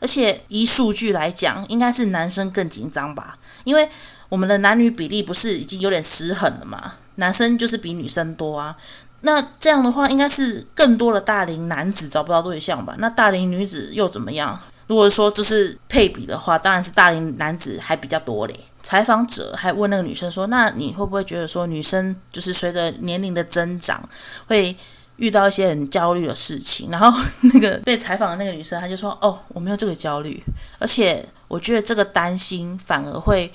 [0.00, 3.88] 而且以数据来讲，应该是男生更紧张吧，因为
[4.28, 6.94] 我们的男女比例不是已经有点失衡了吗？
[7.16, 8.76] 男生就是比女生多啊，
[9.22, 12.94] 那这样的话，应该是更多的大龄男子找不到对象吧？
[12.98, 14.60] 那大龄女子又怎么样？
[14.86, 18.58] 如果说就是配比的话，当然是大龄男子还比较多嘞。
[18.82, 24.08] 采访者还问那个女生说：“那你会不会觉得说，女生就是随着年龄的增长，
[24.46, 24.74] 会
[25.16, 30.42] 遇到一些很焦虑的事情？” 然后那个被采访的那个女生，她就说：“哦，我没有这个焦虑，
[30.78, 33.52] 而且我觉得这个担心反而会。”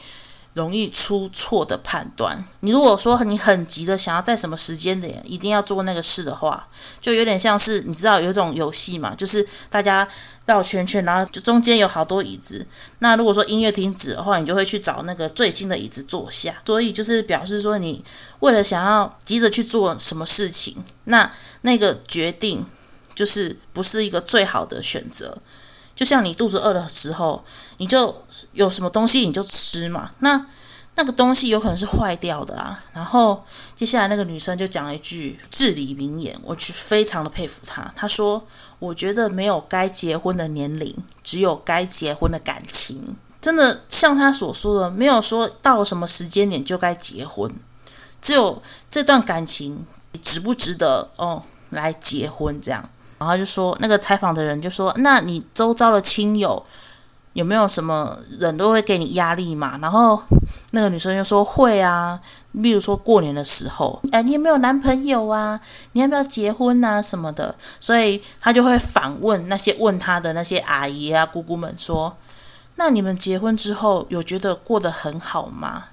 [0.53, 2.43] 容易出错的判断。
[2.59, 6.67] 你如果说你很急的想要在什么时间点一定要做那个事的话，
[7.01, 10.07] 就有点像是你知道有一种游戏嘛，就是大家
[10.45, 12.65] 绕圈圈，然后就中间有好多椅子。
[12.99, 16.61] 那如果说音乐停止的话，你就会去找那个最近的椅子坐下。
[16.65, 18.03] 所以就是表示说，你
[18.39, 22.65] 为了想要急着去做什么事情，那那个决定
[23.15, 25.39] 就是不是一个最好的选择。
[25.95, 27.43] 就像你肚子饿的时候，
[27.77, 30.11] 你就有什么东西你就吃嘛。
[30.19, 30.45] 那
[30.95, 32.83] 那个东西有可能是坏掉的啊。
[32.93, 33.43] 然后
[33.75, 37.91] 接下来那个女生就讲了一句至理名言，我去非常的佩服她。
[37.95, 38.45] 她说
[38.79, 47.53] ：“我觉得没有该结婚的年龄，只有该结婚的感情。”真的像她所说的，没有说到什么时间点就该结婚，
[48.21, 49.85] 只有这段感情
[50.21, 52.89] 值不值得哦来结婚这样。
[53.23, 56.61] 然后就说，那个采访的人就说：“那你周遭的亲友
[57.31, 60.21] 有没有什么人都会给你压力嘛？”然后
[60.71, 62.19] 那个女生就说：“会啊，
[62.61, 65.57] 比如说过年的时候，哎，你有没有男朋友啊？
[65.93, 67.01] 你要不要结婚啊？
[67.01, 72.17] 什么的。”所以他就会反问那些问他的那些阿姨啊、姑姑们说
[72.75, 75.85] ：“那你们结婚之后有觉得过得很好吗？”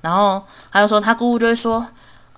[0.00, 1.86] 然后还有说他姑姑就会说。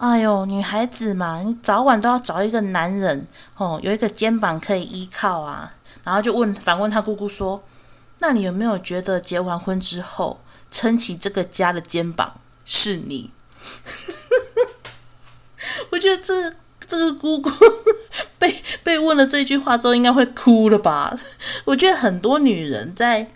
[0.01, 3.27] 哎呦，女孩子嘛，你早晚都要找一个男人
[3.59, 5.75] 哦，有一个肩膀可以依靠啊。
[6.03, 7.63] 然后就问反问他姑姑说
[8.21, 13.31] ：“那你有没有觉得结完婚之后，撑起这个家的肩膀是你？”
[15.93, 16.55] 我觉得这
[16.87, 17.51] 这个姑姑
[18.41, 21.15] 被被问了这句话之后，应该会哭了吧？
[21.67, 23.31] 我觉得很多女人在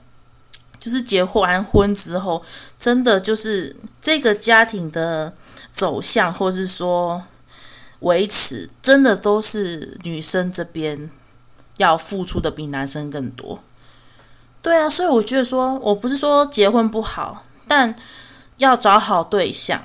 [0.78, 2.42] 就是结完婚之后，
[2.78, 5.34] 真的就是这个家庭的。
[5.74, 7.24] 走向，或是说
[7.98, 11.10] 维持，真的都是女生这边
[11.78, 13.58] 要付出的比男生更多。
[14.62, 17.94] 对啊，所以我觉得说，我不是说结婚不好，但
[18.58, 19.82] 要找好对象，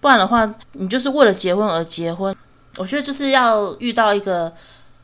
[0.00, 2.34] 不然的话，你就是为了结婚而结婚。
[2.78, 4.54] 我觉得就是要遇到一个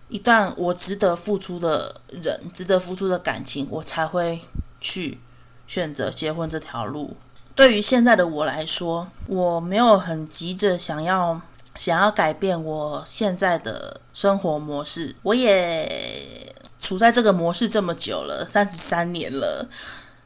[0.08, 4.40] 一段我值得付出的人，值得付出的感情，我才会
[4.80, 5.20] 去
[5.66, 7.16] 选择结婚这条路。
[7.56, 11.40] 对于现在的我来说，我没有很急着想要
[11.74, 15.16] 想要改变我现在的生活模式。
[15.22, 19.66] 我也处在这个模式这么久了，三十三年了。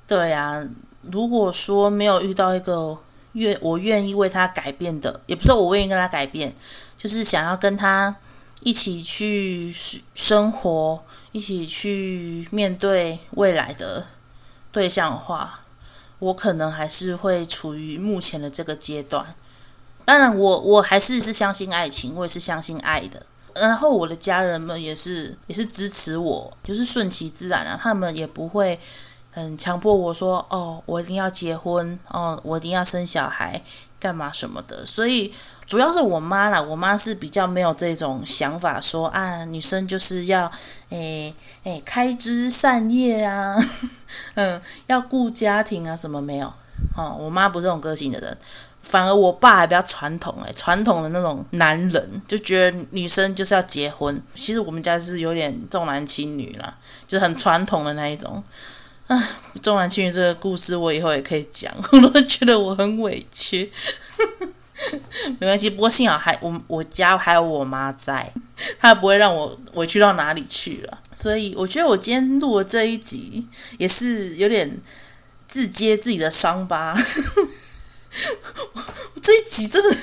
[0.09, 0.61] 对呀，
[1.03, 2.99] 如果说没有遇到一个
[3.35, 6.53] 愿我愿意为他改变的，也不是我愿意跟他改变，
[6.99, 8.17] 就是想要跟他
[8.63, 9.73] 一起去
[10.17, 14.05] 生活，一起去面对未来的
[14.73, 15.60] 对象的话。
[16.21, 19.35] 我可能还是会处于目前的这个阶段，
[20.05, 23.27] 当然我，我还是是相信爱情，我也是相信爱的。
[23.57, 28.79] 然后我的家人们也是也是支持我，就是顺其自然啊，他们也不会
[29.33, 33.63] 很强迫我说，哦，我一定要结婚，哦，我一定要生小孩，
[34.01, 34.85] 干嘛什么的。
[34.85, 35.33] 所以
[35.67, 40.51] 主要是我妈啦，我妈是比较没有这种想法说，啊，女生就是要，
[40.89, 41.33] 诶
[41.63, 43.55] 诶，开枝散叶啊，
[44.35, 46.53] 嗯，要顾家庭啊，什么没有。
[46.97, 48.37] 哦，我妈不是这种个性的人。
[48.83, 54.21] 反而我爸还比较传统哎，传统的那种男人就觉得女生就是要结婚。
[54.35, 56.75] 其实我们家是有点重男轻女啦，
[57.07, 58.43] 就是很传统的那一种。
[59.11, 59.29] 啊，
[59.61, 63.69] 重男轻女这个故事我以后也可以讲， 我都觉得我很委屈。
[65.41, 68.33] 没关系，不过幸好还我我家还有我妈在，
[68.79, 71.01] 她不会让我委屈到哪里去了。
[71.13, 73.45] 所以我觉得我今天录的这一集
[73.79, 74.81] 也是有点
[75.49, 76.95] 自揭自己的伤疤。
[78.75, 78.83] 我
[79.21, 79.97] 这一集真的，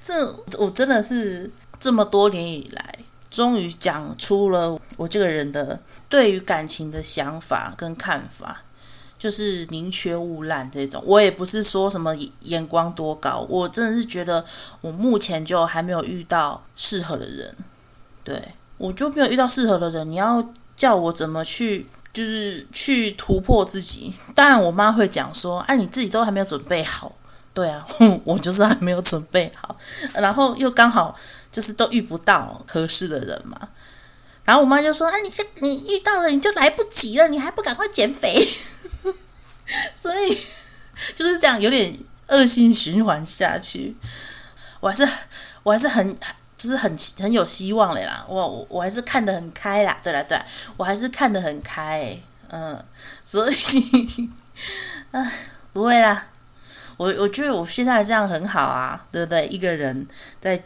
[0.00, 2.94] 这我真的是这么多年以来，
[3.40, 8.60] 终于讲出了我这个人的对于感情的想法跟看法，
[9.18, 11.02] 就是宁缺毋滥这种。
[11.06, 14.44] 我也不是说什么眼光多高，我真的是觉得
[14.82, 17.56] 我目前就还没有遇到适合的人，
[18.22, 18.38] 对，
[18.76, 20.10] 我就没有遇到适合的人。
[20.10, 24.12] 你要叫我怎么去，就是去突破自己？
[24.34, 27.16] 当然，我妈会讲说：“哎、啊，你自己都还没有准备好。”
[27.54, 27.84] 对啊，
[28.24, 29.74] 我就是还没有准备好，
[30.14, 31.16] 然后又刚好
[31.50, 33.68] 就是都遇不到合适的人嘛。
[34.44, 38.34] 然后我妈就说：“啊，你这你遇到了你就来不及了，你还不赶快减肥？”
[39.94, 40.36] 所以
[41.14, 41.96] 就是这样，有点
[42.28, 43.96] 恶性循环下去。
[44.80, 45.08] 我还是
[45.62, 46.18] 我还是很
[46.56, 48.24] 就是很很有希望的啦。
[48.28, 49.96] 我我还是看得很开啦。
[50.02, 50.36] 对啦对，
[50.76, 52.18] 我还是看得很开。
[52.48, 52.84] 嗯，
[53.24, 54.30] 所以
[55.12, 55.32] 啊，
[55.72, 56.26] 不会啦。
[56.96, 59.46] 我我觉得我现在这样很好啊，对不对？
[59.46, 60.06] 一个人
[60.40, 60.60] 在，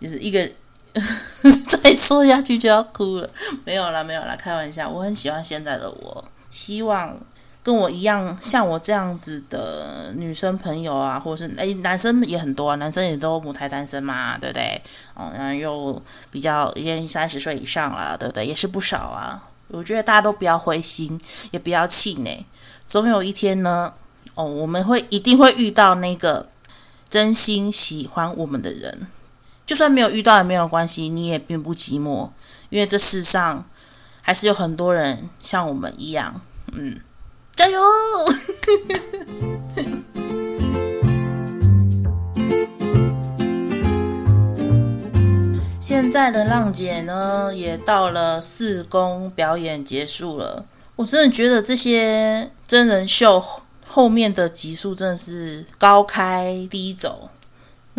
[0.00, 0.48] 就是一个
[1.82, 3.30] 再说下去就要哭了。
[3.64, 4.88] 没有啦，没有啦，开玩笑。
[4.88, 7.16] 我很喜欢现在的我，希望
[7.62, 14.82] 跟我一样像我这样子的女生朋友啊，或者是诶，男生也很多啊，男生也都母胎单身嘛，对不对？
[15.14, 18.46] 哦，然后又比较已经三十岁以上了，对不对？
[18.46, 19.48] 也是不少啊。
[19.68, 21.20] 我觉得大家都不要灰心，
[21.52, 22.44] 也不要气馁，
[22.86, 23.92] 总有一天呢。
[24.34, 26.48] 哦，我们会一定会遇到那个
[27.10, 29.06] 真心喜欢我们的人，
[29.70, 32.30] 就算没有遇到也没有关系，你也并不寂寞，
[32.70, 33.64] 因为这世上
[34.20, 36.40] 还是有很多人像我们一样，
[36.72, 36.98] 嗯，
[37.54, 37.78] 加油！
[45.80, 50.64] 现在的浪姐呢，也到了四公表演结束了，
[50.96, 53.40] 我真的觉得这些真人秀。
[53.86, 57.30] 后面的集数真的是高开低走，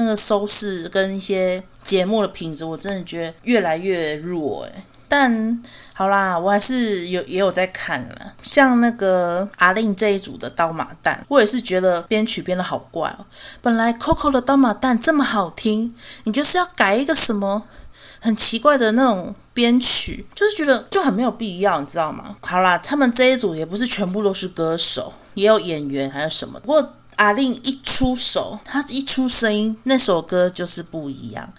[0.02, 4.84] 那个收视跟一些节目的品质，我真的觉得越来越弱诶。
[5.08, 5.62] 但
[5.94, 13.26] 好啦，我还是有也有在看了，像那个阿令这一组的刀马旦，我也是觉得编曲编得好怪哦。
[13.62, 17.64] 本来 Coco 的刀马旦这么好听，你就是要改一个什么？
[18.24, 22.38] 很奇怪的那种编曲，就是觉得就很没有必要，你知道吗？
[22.42, 26.60] 好啦，他们这一组也不是全部都是歌手，也有演员还有什么。
[26.60, 31.54] 不过阿令一出手，他一出声音，那首歌就是不一样。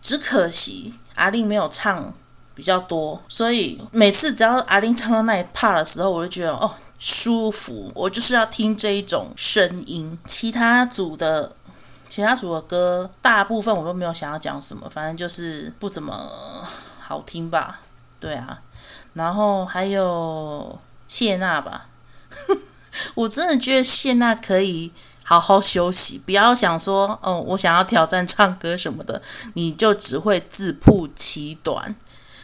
[0.00, 2.14] 只可惜阿令没有唱
[2.54, 10.16] 比较多，所以每次只要阿令唱到那一 part 的时候，我就觉得哦舒服，我就是要听这一种声音。
[10.24, 11.52] 其他组的。
[12.08, 16.14] 其他组的歌，大部分我都没有想要讲什么，反正就是不怎么
[17.00, 17.80] 好听吧。
[18.18, 18.62] 对啊，
[19.12, 21.88] 然后还有谢娜吧，
[23.14, 24.90] 我真的觉得谢娜可以
[25.28, 29.20] 好好休息，不要想说，哦，我想要挑战唱歌什么的，
[29.52, 31.94] 你就只会自曝其短。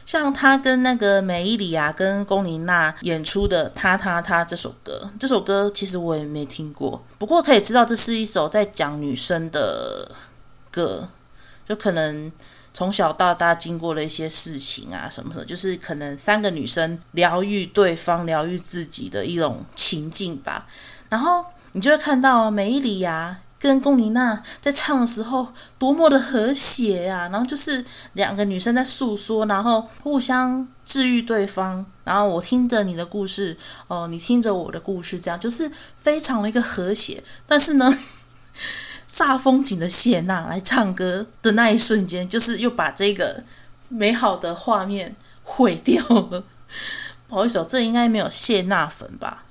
[0.05, 10.15] 像他跟那个美伊里亚跟龚琳娜演出的《他他他》这首歌，这首歌其实我也没听过，不过可以知道这是一首在讲女生的
[10.71, 11.09] 歌，
[11.67, 12.31] 就可能
[12.75, 20.67] 从小到大经过了一些事情啊什么的，就是可能三个女生疗愈对方、疗愈自己的一种情境吧。
[21.09, 23.39] 然后你就会看到美伊里亚。
[23.57, 25.49] 跟龚琳娜在唱的时候，
[25.79, 27.29] 多么的和谐呀、啊！
[27.31, 31.87] 然后就是两个女生在诉说，然后互相治愈对方。
[32.05, 33.57] 然后我听着你的故事，
[33.87, 37.25] 哦、你听着我的故事，这样就是非常的一个和谐。
[37.47, 37.91] 但是呢，
[39.09, 43.45] 煞风景的谢娜来唱歌的那一瞬间，就是又把这个
[43.89, 46.45] 美好的画面毁掉了。
[47.29, 49.47] 不好意思，这应该没有谢娜粉吧？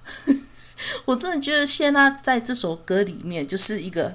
[1.05, 4.13] 我真的觉得谢娜在这首歌里面就是一个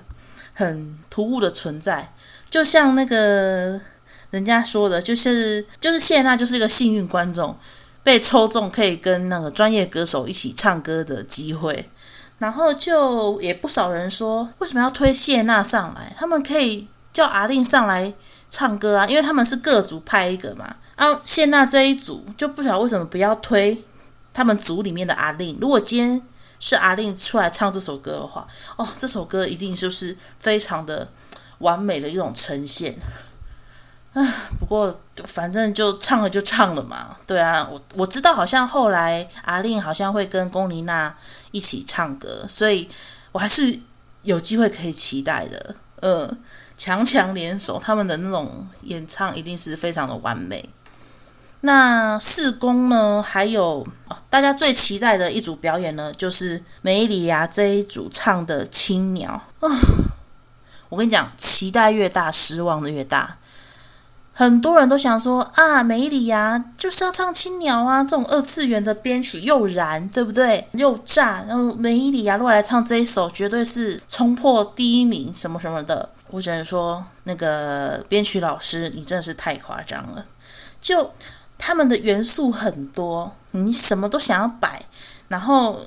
[0.55, 2.13] 很突兀的存在，
[2.51, 3.81] 就像那个
[4.31, 7.57] 人家说的，就是就是谢娜就是一个幸运观众，
[8.03, 11.89] 被抽中可以跟那个专业歌手一起唱歌的机会。
[12.39, 16.15] 然后就也不少人说，为什么要推谢娜上来？
[16.17, 18.15] 他们可以叫阿令上来
[18.49, 20.77] 唱歌啊，因为他们是各组派一个嘛。
[20.95, 23.83] 啊，谢娜这一组就不晓得为什么不要推
[24.33, 25.59] 他们组里面的阿令。
[25.61, 26.23] 如果今天
[26.69, 28.47] 是阿令出来唱这首歌的话，
[28.77, 31.09] 哦，这首歌一定就是非常的
[31.61, 32.95] 完美的一种呈现。
[34.13, 34.23] 啊，
[34.61, 37.17] 不过反正就唱了就唱了嘛。
[37.27, 41.17] 对啊，我我知道好像后来阿令好像会跟龚琳娜
[41.53, 42.87] 一起唱歌，所以
[43.33, 43.81] 我还是
[44.25, 45.75] 有机会可以期待的。
[46.01, 46.31] 呃，
[46.77, 50.69] 强强联手，他们的那种演唱一定是非常的完美。
[51.61, 53.23] 那四宫呢？
[53.23, 53.87] 还有
[54.31, 59.79] 大家最期待的一组表演呢，就是美伊里亚这一组唱的《青鸟》啊。
[60.89, 63.37] 我跟你讲，期待越大，失望的越大。
[64.33, 70.69] 很多人都想说啊，美伊里亚就是要唱《青鸟》啊，这种二次元的编曲又燃，对不对？
[70.75, 71.45] 又炸。
[71.49, 76.09] 然后美里亚如果来唱这一首，绝对是冲破第一名，什么什么的。
[76.31, 80.25] 我只能说，那个编曲老师，你真的是太夸张了。
[80.81, 81.13] 就
[81.59, 84.87] 他们的元素很多，你什么都想要摆，
[85.29, 85.79] 然后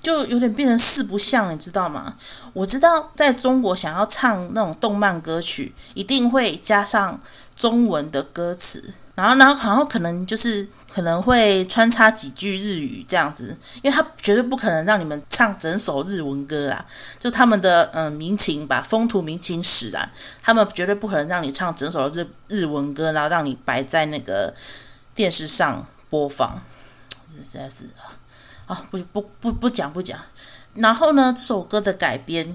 [0.00, 2.14] 就有点变成四不像，你知道吗？
[2.54, 7.20] 我知道在中国想要唱那种动漫歌曲，一定会加上。
[7.56, 16.84] 中文的歌词，然后，然后，然后可能就是可能会穿插几句日语这样子，因为他绝对不可能让你们唱整首日文歌啊，
[17.18, 20.10] 就他们的嗯民情吧，风土民情使然，
[20.42, 24.54] 他们绝对不可能让你唱整首日日文歌，然后让你摆在那个
[25.16, 26.62] 电视上播放，
[27.28, 27.90] 这实在是
[28.68, 30.16] 啊，不不不不讲不讲。
[30.74, 32.54] 然后呢，这首歌的改编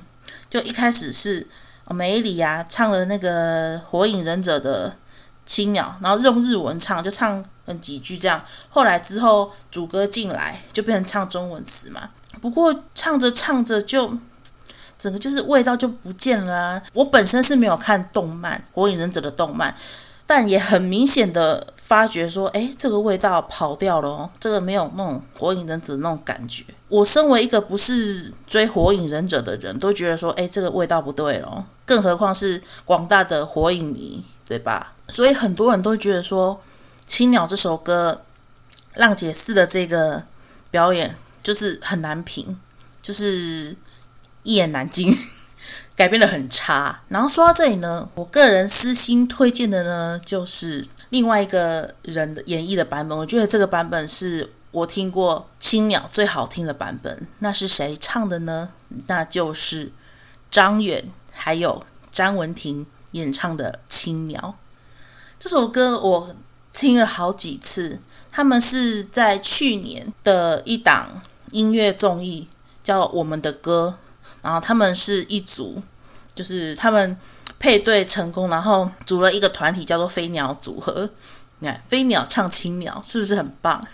[0.49, 1.49] 就一开始是。
[1.89, 4.95] 美里啊唱了那个《火影忍者》的
[5.45, 8.45] 青鸟，然后用日文唱，就唱嗯几句这样。
[8.70, 12.09] 后来之后主歌进来，就变成唱中文词嘛。
[12.39, 14.18] 不过唱着唱着就
[14.97, 16.82] 整个就是味道就不见了。
[16.93, 19.76] 我本身是没有看动漫《火影忍者》的动漫。
[20.34, 26.63] 但也很明显的发觉说，哎，这个味道跑掉了哦，这个没有那种火影忍者的那种感觉。
[26.88, 31.65] 我身为一个不是追火影忍者的人，都觉得说，哎，这个味道不对了。
[31.86, 34.93] 更何况是广大的火影迷，对吧？
[35.09, 36.55] 所以很多人都觉得说，
[37.05, 38.21] 《青鸟》这首歌，
[38.95, 40.23] 浪姐四的这个
[40.69, 42.57] 表演就是很难评，
[43.01, 43.75] 就是
[44.43, 45.13] 一言难尽。
[46.02, 53.16] 改编的很差，然后说到这里呢，我个人私心推荐的呢，就是另外一个人的演绎的版本。
[53.16, 57.28] 我觉得这个版本是我听过青鸟最好听的版本。
[57.38, 58.70] 那是谁唱的呢？
[59.06, 59.91] 那就是
[60.49, 64.56] 张远还有詹雯婷演唱的《青鸟》
[65.39, 66.36] 这首歌，我
[66.74, 67.99] 听了好几次。
[68.32, 71.22] 他们是在去年的一档
[71.52, 72.49] 音乐综艺
[72.82, 73.99] 叫《我们的歌》，
[74.41, 75.84] 然后他们是一组。
[76.34, 77.17] 就是他们
[77.59, 81.09] 配对成功，然后组了一个团体，叫做飞鸟组合。
[81.59, 83.86] 你看，飞鸟唱青鸟，是不是很棒？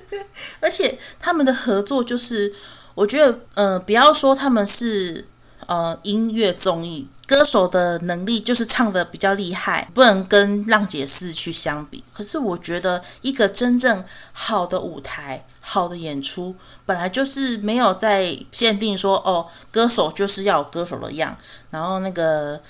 [0.60, 2.54] 而且他们的合作，就是
[2.94, 5.26] 我觉得，呃，不要说他们是
[5.66, 12.02] 呃音乐综艺歌手的能力，就是唱的比较厉害，不能跟浪姐四去相比。
[12.14, 15.44] 可是我觉得，一个真正好的舞台。
[15.60, 16.54] 好的演出
[16.86, 21.36] 本来就是没有在限定说哦，歌手就是要有歌手的样，
[21.70, 22.60] 然后那个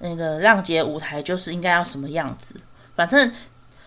[0.00, 2.60] 那个浪姐舞台就是应该要什么样子。
[2.94, 3.32] 反正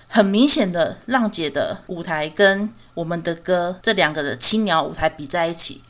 [0.07, 5.82] 很明显的，浪姐的舞台跟我们的歌这两个的青鸟舞台比在一起，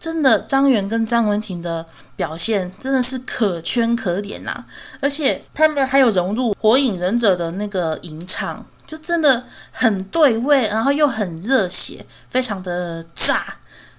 [0.00, 4.64] 真的张远跟张文婷的表现真的是可圈可点呐、
[5.00, 8.64] 而且他们还有融入火影忍者的那个吟唱。
[8.84, 13.54] 就真的很对味，然后又很热血，非常的炸，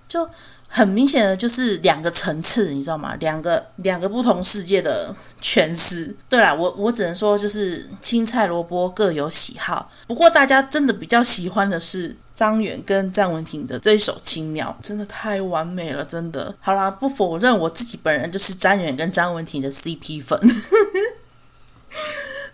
[0.08, 0.28] 就
[0.68, 3.14] 很明显的就是两个层次，你知道吗？
[3.20, 6.16] 两个两个不同世界的诠释。
[6.28, 16.56] 对啦，我我只能说就是青菜萝卜各有喜好，不过大家真的比较喜欢的是张远跟詹文婷的这一首《青鸟》，真的太完美了，真的。
[16.60, 20.40] 好啦，不否认我自己本人就是张远跟詹文婷的 CP 粉。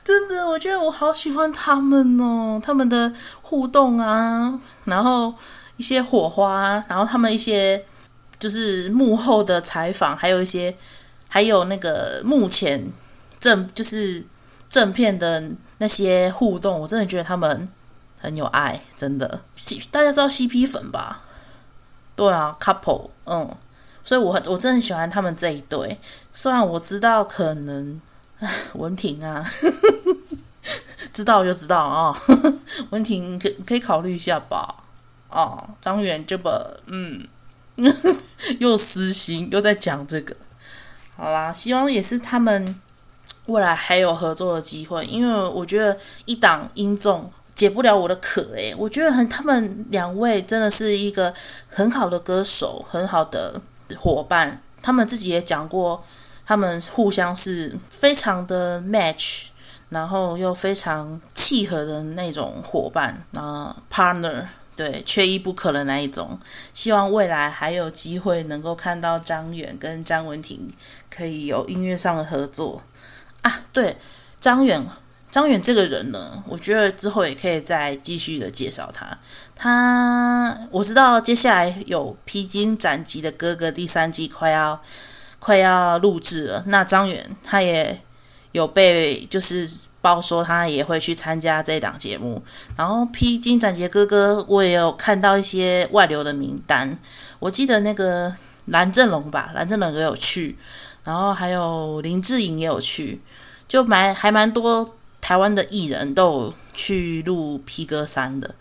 [0.04, 5.34] 真的，我觉得我好喜欢他们哦，他们的互动啊，然后
[5.80, 7.84] 一些火花，然后他们一些
[8.38, 10.76] 就是幕后的采访，还有一些，
[11.30, 12.92] 还有那个目前
[13.40, 14.24] 正就是
[14.70, 17.68] 正片的那些互动，我真的觉得他们
[18.20, 19.42] 很有爱，真的。
[19.90, 21.22] 大家知道 CP 粉吧？
[22.16, 23.50] 对啊，couple，嗯，
[24.04, 25.98] 所以我很我真的很喜欢他们这一对，
[26.34, 28.02] 虽然我知道可能。
[28.76, 29.44] 文婷啊，
[31.12, 32.54] 知道就知道啊、哦。
[32.92, 34.74] 雯婷可可以考虑一下吧。
[35.30, 37.28] 哦，张远这个，嗯，
[38.60, 40.36] 又私心又在讲这个，
[41.16, 42.80] 好啦，希望也是他们
[43.48, 51.34] 未来还有合作的机会，因为我觉得一档音综解不了我的渴诶，我觉得很他们两位真的是一个
[51.70, 53.62] 很好的歌手，很好的
[53.98, 56.04] 伙伴，他们自己也讲过，
[56.46, 59.46] 他们互相是非常的 match。
[59.90, 64.46] 然后又非常契合的那种伙伴啊，partner，
[64.80, 66.40] 对，缺一不可的那一种。
[66.74, 70.72] 希望未来还有机会能够看到张远跟张文婷
[71.14, 72.82] 可以有音乐上的合作
[73.42, 73.64] 啊。
[73.74, 73.98] 对，
[74.40, 74.82] 张远，
[75.30, 79.20] 张远这个人呢，我觉得之后也可以再继续的介绍他。
[79.54, 84.82] 他我知道接下来有《披荆斩棘的哥哥》第三季快要
[85.40, 88.00] 快要录制了，那张远他也。
[88.52, 89.70] 有被就是
[90.02, 92.42] 报说他也会去参加这档节目，
[92.78, 96.98] 然后《披荆斩棘哥哥》我也有看到一些外流的名单，
[97.40, 98.34] 我记得那个
[98.66, 100.58] 蓝正龙吧，蓝正龙也有去，
[101.04, 103.22] 然后还有林志颖也有去，
[103.68, 108.56] 就蛮还蛮多台湾的艺人都有去录《披哥三》的。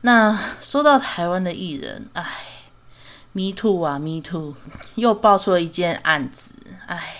[0.00, 2.24] 那说到台湾的艺人，哎
[3.32, 4.54] ，Me Too 啊，Me Too，
[4.94, 6.54] 又爆出了一件案子，
[6.86, 7.16] 唉。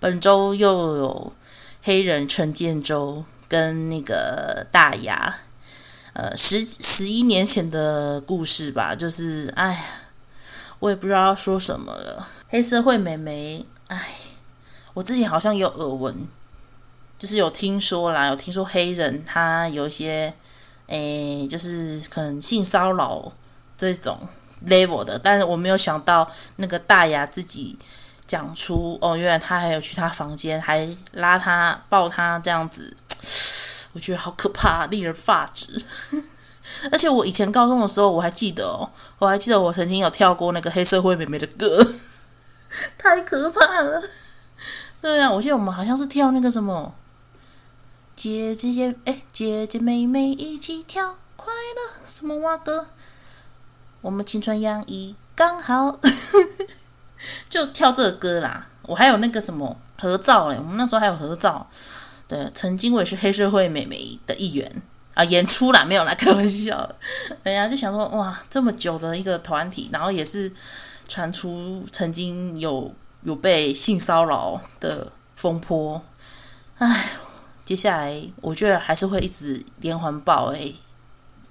[0.00, 1.32] 本周又有
[1.84, 5.40] 黑人陈建州跟那个大牙，
[6.12, 9.84] 呃，十十一年前的故事吧，就是哎呀，
[10.78, 12.28] 我也不知道说什么了。
[12.48, 14.14] 黑社会美眉，哎，
[14.94, 16.28] 我之前好像有耳闻，
[17.18, 20.32] 就是有听说啦，有听说黑人他有一些，
[20.86, 23.32] 哎，就是可能性骚扰
[23.76, 24.28] 这种
[24.68, 27.76] level 的，但是我没有想到那个大牙自己。
[28.32, 32.96] 讲出哦，原来他还有去他房间，还拉他抱他这样子，
[33.92, 35.84] 我觉得好可怕，令人发指。
[36.90, 41.86] 而且我以前高中的时候，我还记得哦，我还记得我曾经有跳过那个黑社会美眉的歌，
[42.96, 44.02] 太可怕了。
[45.02, 46.94] 对啊，我记得我们好像是跳那个什么
[48.16, 52.86] 姐姐姐，哎，姐姐妹妹一起跳快乐什么哇歌，
[54.00, 55.98] 我们青春洋溢刚好。
[57.48, 61.68] 就跳这个歌啦，我还有那个什么合照嘞，我们那时候还有合照。
[62.28, 64.82] 对，曾经我也是黑社会美眉的一员
[65.14, 66.90] 啊，演出啦，没有啦，开玩笑。
[67.44, 70.50] 人家就想说，哇，这么久的一个团体，然后也是
[71.06, 72.94] 传出曾经有
[73.24, 76.02] 有被性骚扰的风波。
[76.78, 77.10] 唉，
[77.66, 80.74] 接下来我觉得还是会一直连环爆诶，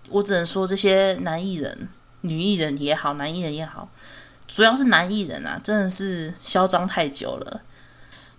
[0.09, 1.89] 我只能说这些男艺人、
[2.21, 3.87] 女艺人也好，男艺人也好。
[4.53, 7.61] 主要是男艺人啊，真的是嚣张太久了，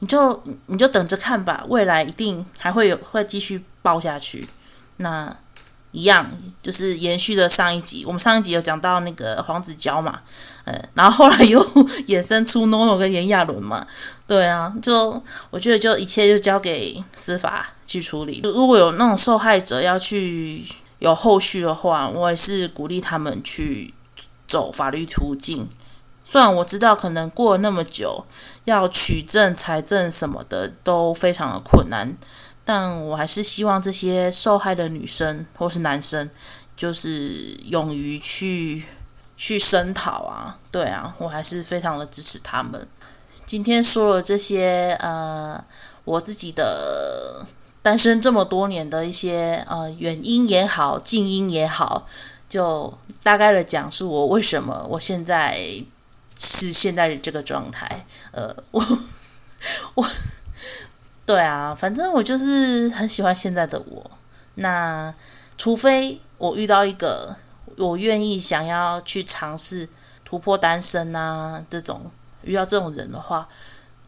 [0.00, 4.46] 你就你就等着看吧，未来一定还会有会继续爆下去。
[4.98, 5.34] 那
[5.92, 6.30] 一样
[6.62, 10.20] 就是延续了上一集，我们上一集有讲到那个黄子佼嘛，
[10.64, 11.62] 呃，然后后来又
[12.06, 13.86] 衍生出 NONO 跟炎亚纶嘛，
[14.26, 18.40] 对啊，就我觉得就一切就交给司法去处理。
[18.44, 20.62] 如果有那种受害者要去
[20.98, 23.92] 有后续的话，我也是鼓励他们去
[24.46, 25.68] 走法律途径。
[26.32, 28.24] 虽然我知道可能过了那么久，
[28.64, 32.16] 要取证、财政什么的都非常的困难，
[32.64, 36.30] 但我还是希望这些受害的女生或是男生，
[36.74, 38.82] 就是勇于去
[39.36, 42.88] 去声讨啊，对啊，我还是非常的支持他们。
[43.44, 45.62] 今天说了这些，呃，
[46.04, 47.44] 我自己的
[47.82, 52.06] 单身这么多年的一些呃原因也好，静音也好，
[52.48, 55.84] 就大概的讲述我为什么我现在。
[56.42, 58.84] 是现在的这个状态，呃，我
[59.94, 60.04] 我，
[61.24, 64.10] 对啊，反正我就是很喜欢现在的我。
[64.56, 65.14] 那
[65.56, 67.36] 除非我遇到一个
[67.78, 69.88] 我愿意想要去尝试
[70.24, 72.10] 突破单身啊这种
[72.42, 73.48] 遇到这种人的话，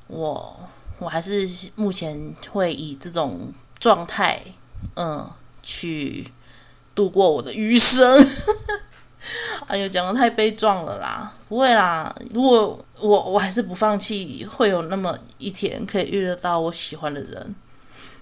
[0.08, 0.68] 我
[0.98, 4.42] 我还是目前会以这种状态，
[4.96, 5.30] 嗯，
[5.62, 6.26] 去
[6.96, 8.04] 度过我的余生。
[9.66, 11.32] 哎呦，讲得太悲壮了啦！
[11.48, 17.54] 不会啦，如果我我还是不放弃，会有那么一天可以遇得到我喜欢的人。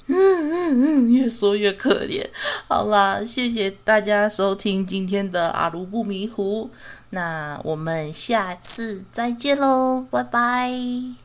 [0.06, 2.26] 嗯嗯嗯，越说越可怜。
[2.66, 6.70] 好啦，谢谢大家收听今天的阿卢不迷糊，
[7.10, 11.21] 那我们下次再见喽，拜拜。